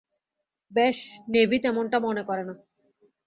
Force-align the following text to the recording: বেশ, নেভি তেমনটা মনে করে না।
বেশ, 0.71 0.97
নেভি 1.29 1.57
তেমনটা 1.59 1.97
মনে 1.99 2.23
করে 2.23 2.43
না। 2.43 2.53